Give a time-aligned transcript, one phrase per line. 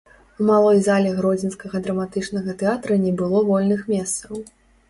[0.43, 4.33] У малой зале гродзенскага драматычнага тэатра не было вольных месцаў.